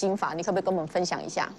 [0.00, 1.52] 心法，你可不可以跟我们分享一下？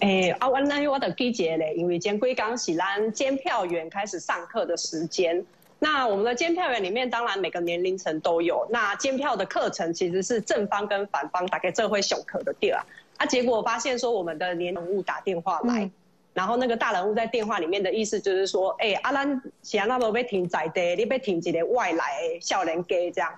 [0.00, 5.42] 哎、欸，啊，我那我的季节嘞，因为今归港是咱监票员开始上课的时间。
[5.78, 8.66] 那我们的监票员里面，当然每个年龄层都有。
[8.70, 12.84] 那监票的课程其实是正方跟反方大概这会上课的对啊。
[13.16, 15.84] 啊，结果发现说我们的年人物打电话来。
[15.84, 15.90] 嗯
[16.36, 22.04] 然后那个大人物在电话里面的意思就是说，哎、欸，阿兰现在那都被停在的，你被停几个外来
[22.42, 23.32] 少年给这样。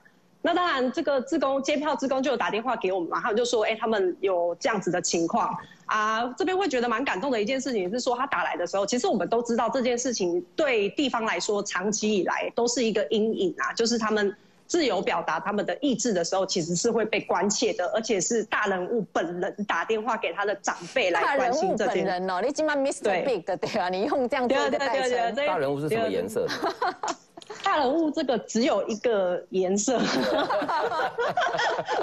[0.48, 5.54] 那当然，这个志工接票志工就有打电话给我们嘛，他们就说，哎、欸，他们有这样子的情况
[5.84, 6.24] 啊。
[6.38, 14.34] 这边会觉得蛮感动的一件事情是说，他打来的时候，其实我们都知道这件事情对地方来说，长期以来都是一个阴影啊，就是他们。
[14.68, 22.04] 自由表达他们的意志的时候，其实是会被关切的，而且是大人物本人打电话给他的长辈来关心这件。
[22.04, 23.24] 大人物本人哦，你今晚 Mr.
[23.24, 25.34] Big 的对啊，你用这样子的代称。
[25.46, 26.46] 大人物是什么颜色？
[27.62, 30.00] 大人物这个只有一个颜色。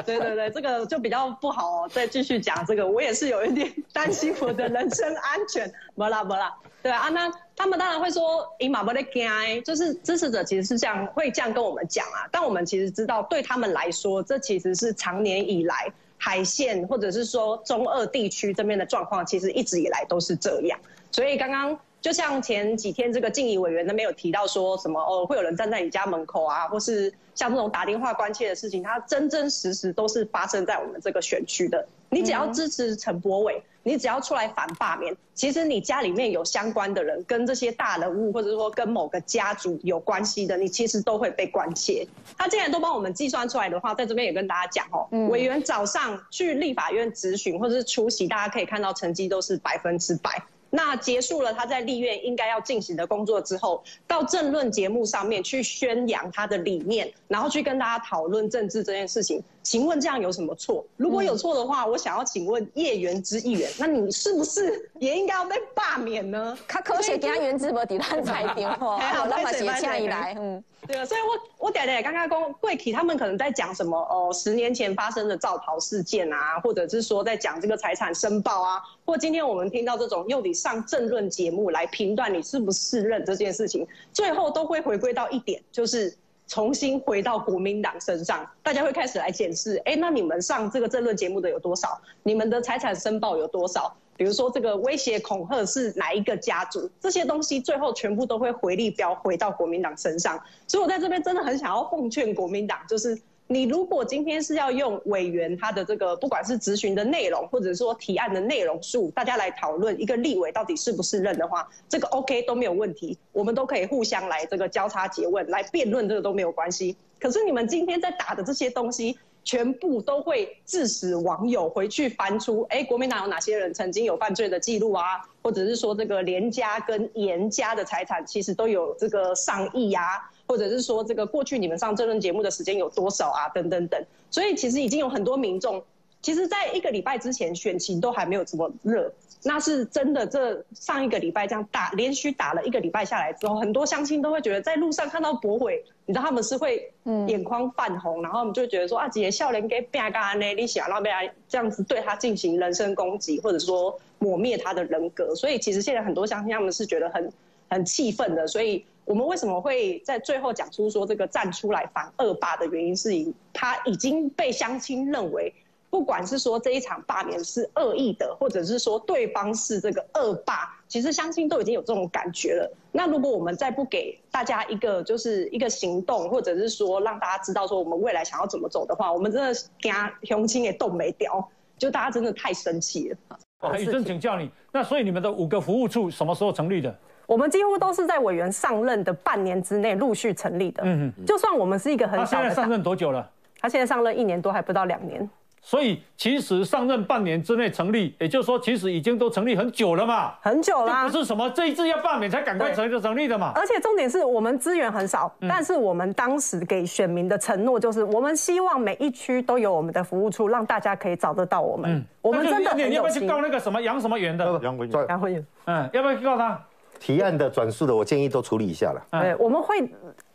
[0.06, 1.90] 对对对，这个就比较不好哦。
[1.92, 5.72] 再继续讲这个，我也是有一点担心我的人身安全。
[5.96, 6.54] 没啦没啦。
[6.84, 12.28] 对啊，那他们当然会说，伊马不得惊，就是支持者其实是这样会这样跟我们讲啊。
[12.32, 20.80] 但我们其实知道，对他们来说，这其实是长年以来海线或者是说中二地区这边的状况，其实一直以来都是这样。
[21.12, 31.84] 所以刚刚就像前几天这个静仪委员那边有提到说什么哦，会有人站在你家门口啊，或是像这种打电话关切的事情，它真真实实都是发生在我们这个选区的。
[32.10, 33.60] 你只要支持陈柏伟。
[33.88, 42.04] 你只要出来反罢免，其实你家里面有相关的人，跟这些大人物，或者说跟某个家族有关系的，你其实都会被关切。
[42.36, 50.44] 他既然都帮我们计算出来的话，在这边也跟大家讲哦，委员早上去立法院质询或者是出席，大家可以看到成绩都是百分之百。
[50.76, 59.42] 那结束了他在立院应该要进行的工作之后，到政论节目上面去宣扬他的理念，然后去跟大家讨论政治这件事情。
[59.66, 60.86] 请问这样有什么错？
[60.96, 66.56] 如果有错的话，我想要请问叶原之议员，那你是不是也应该要被罢免呢？
[66.68, 70.36] 他科学给他原子不抵烂彩电话，还好那么写下来。
[70.38, 86.16] 嗯，对啊，所以我我嗲嗲刚刚跟贵体他们可能在讲什么哦，十年前发生的造逃事件啊，或者是说在讲这个财产申报啊，或今天我们听到这种又得上政论节目来评断你是不是任这件事情，最后都会回归到一点，就是。
[86.48, 92.00] 重新回到国民党身上，大家会开始来检视，哎，那你们上这个政论节目的有多少？
[92.24, 93.96] 你们的财产申报有多少？
[94.18, 96.90] 比如说这个威胁恐吓是哪一个家族？
[97.00, 100.42] 这些东西最后全部都会回力标回到国民党身上。
[100.68, 103.20] 所以我在这边真的很想要奉劝国民党，就是。
[103.48, 116.98] 你如果今天是要用委员他的这个，不管是质询的内容，或者说提案的内容数，大家来讨论一个立委到底是不是任的话，这个 OK 都没有问题，我们都可以互相来这个交叉詰问，来辩论这个都没有关系。
[117.20, 125.04] 可是你们今天在打的这些东西，全部都会致使网友回去翻出，哎，国民党有哪些人曾经有犯罪的记录啊？
[125.44, 130.04] 或者是说这个连家跟严家的财产其实都有这个上亿啊？
[130.48, 133.50] 或者是说，这个过去你们上政论节目的时间有多少啊？
[133.50, 135.84] 等等等，所以其实已经有很多民众，
[136.22, 139.12] 其实在一个礼拜之前选情都还没有这么热，
[139.44, 140.26] 那是真的。
[140.26, 146.92] 这上一个礼拜这样打，连续打了一个礼拜下来之后，很多乡亲都会觉得，在路上看到驳回，你知道他们是会
[147.28, 155.34] 眼眶泛红，然后我们就会觉得说啊，姐笑脸给变干呢，你想让别人这样子对他进行人身攻击，或者说抹灭他的人格。
[155.36, 157.32] 所以其实现在很多乡亲他们是觉得很
[157.70, 158.86] 很气愤的，所以。
[159.06, 165.54] 我们为什么会在最后讲出说这个站出来反恶霸的原因，是因他已经被乡亲认为，
[165.90, 172.70] 不管是说这一场罢免是恶意的，或者是说对方是这个恶霸，其实乡亲都已经有这种感觉了。
[172.92, 179.94] 那如果我们再不给大家一个就是一个行动，或者是说让大家知道说我们未来想要怎么走的话，我们真的跟
[180.24, 183.18] 雄亲也动没掉，就大家真的太生气了。
[183.60, 186.94] 哦，宇正请教你，那所以你们的五个服务处什么时候成立的？
[187.28, 190.84] 我们几乎都是在委员上任的半年之内陆续成立的。
[190.86, 191.26] 嗯嗯。
[191.26, 192.44] 就算我们是一个很小的。
[192.44, 193.30] 他现在上任多久了？
[193.60, 195.28] 他现在上任一年多，还不到两年。
[195.68, 200.36] 所以其实上任半年之内成立，也就是说，其实已经都成立很久了嘛。
[200.40, 201.04] 很久了。
[201.06, 203.52] 不是什么这一次要罢免才赶快成就成立的嘛。
[203.56, 211.96] 而且重点是我们资源很少，但是我们当时给选民的承诺就是，我们希望每一区都有我们的服务处，让大家可以找得到我们。
[211.96, 212.06] 嗯。
[212.22, 212.88] 我们真的很有。
[212.88, 214.46] 你要不要去告那个什么杨什么元的？
[214.62, 215.06] 杨文元。
[215.10, 215.46] 杨文元。
[215.66, 216.62] 嗯，要不要去告他？
[217.00, 219.02] 提案的转述的，我建议都处理一下了。
[219.12, 219.90] 对，我们会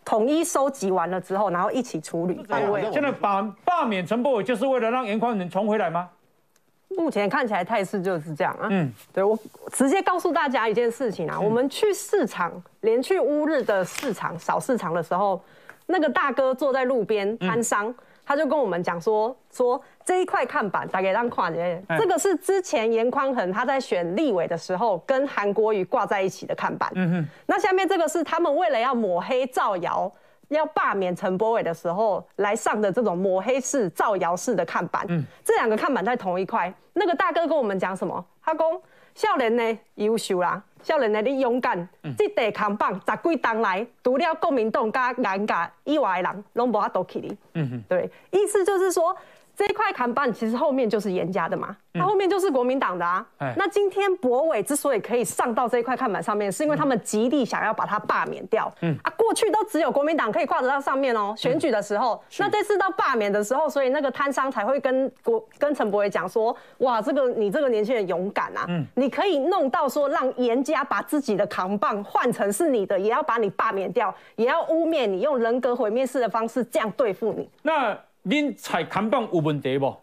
[0.04, 2.44] 统一收集完了之后，然后一起处理。
[2.92, 6.08] 现在把罢免陈柏伟，就是为了让严宽恒重回来吗？
[6.96, 8.68] 目前看起来态势就是这样啊。
[8.70, 9.38] 嗯，对，我
[9.72, 15.40] 直接告诉大家一件事情啊，我们去市场，连去乌日的市场、小市场的时候，
[15.86, 17.94] 那个大哥坐在路边摊商。
[18.30, 26.88] 他就跟我们讲说说这一块看板大概让跨年，这个是之前颜宽恒他在选立委的时候跟韩国瑜挂在一起的看板。
[26.94, 30.08] 嗯哼，那下面这个是他们为了要抹黑造谣。
[30.50, 36.72] 要罢免陈柏伟的时候来上的这种抹黑式、造谣式的看板，嗯，这两个看板在同一块。
[36.92, 38.24] 那个大哥跟我们讲什么？
[38.42, 38.66] 他讲
[39.14, 47.36] 笑脸呢优秀啦，少年的你勇敢，嗯、这地扛棒十几当来，除了国民党加颜家以外的人，拢无法度起你。
[47.54, 49.16] 嗯哼，对，意思就是说。
[49.60, 53.26] 这一块看板其实后面就是严家的嘛，它后面就是国民党的啊。
[53.58, 58.72] 那今天博伟之所以可以上到这一块看板上面，是因为他们极力想要把它罢免掉。
[58.80, 61.34] 嗯啊，过去都只有国民党可以挂得到上面哦。
[61.36, 77.46] 选举的时候，那这次到罢免的时候，所以那个摊商才会跟国跟陈博伟讲说：哇，这个你这个年轻人勇敢啊，你可以弄到说让严家把自己的扛棒换成是你的，也要把你罢免掉，也要污蔑你，用人格毁灭式的方式这样对付你。
[77.60, 77.94] 那。
[78.22, 79.94] 您采看板有问题不？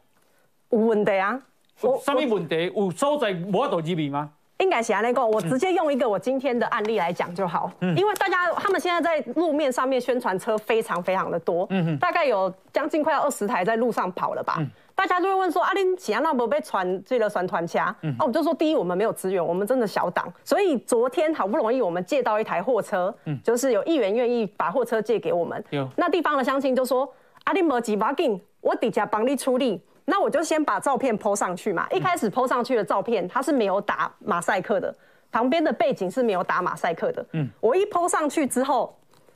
[0.69, 1.39] 有问题啊！
[1.81, 2.71] 有什么问题？
[2.75, 4.31] 有所在无法度入面吗？
[4.57, 7.71] 应该是安尼讲，我直接用一个我今天的案例来讲就好。
[7.81, 14.55] 嗯，因为大家他们现在在路面上面宣传车非常非常的多，嗯哼，大概有将近快要二十台在路上跑了吧。
[14.57, 17.77] 嗯，大家就会问说：啊，恁怎样那么被传这个宣传车？
[18.01, 25.63] 嗯，啊，我就说第一，我们没有资源，我们真的小党，所以昨天好不容易我们借到一台货车，嗯，就是有议员愿意把货车借给我们。
[25.69, 27.07] 有，那地方的乡亲就说。
[27.47, 29.81] 阿你莫急，不要紧，我底下帮你处理。
[30.03, 31.87] 那我就先把照片 po 上去嘛。
[31.91, 34.93] 一开始 po 上去的照片，它是没有打马赛克的，
[35.31, 37.25] 旁边的背景是没有打马赛克的。
[37.31, 38.93] 嗯，我一 po 上去之后，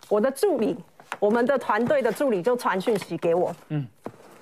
[0.09, 0.77] 我的助理，
[1.19, 3.55] 我们的团队的助理就传讯息给我。
[3.69, 3.87] 嗯，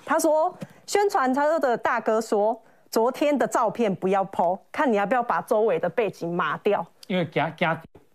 [0.04, 0.52] 他说
[0.84, 7.68] 宣传车的大哥说，昨天的照片不要 po，看你要不要把周围的背景抹掉，因为惊惊。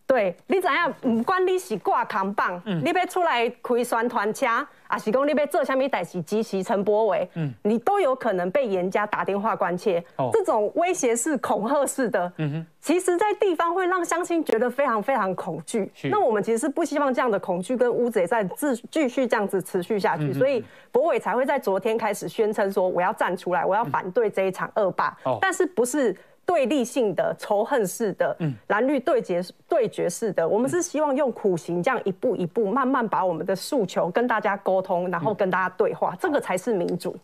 [0.08, 4.46] 对，你知影，不管你是挂扛棒，嗯、你要出来开宣传车，
[4.88, 10.04] 还是讲你要做什么代志支持陈柏伟，嗯，你都有可能被严家打电话关切。
[10.18, 15.92] 哦、这种威胁式、恐吓式的，嗯，其实在地方会让乡亲觉得非常非常恐惧。
[16.04, 25.18] 那我们其实是不希望这样的恐惧跟乌贼在继继续这样子持续下去，嗯、所以柏伟才会在昨天开始宣称说，我要站出来，我要反对这一场恶霸。
[25.24, 26.16] 哦、但是不是？
[26.46, 28.38] 对立性的、仇恨式的、
[28.68, 37.18] 蓝绿对决对决式的，我们是希望用苦行这样一步一步，慢慢把我们的诉求跟大家沟通，然后跟大家对话，这个才是民主。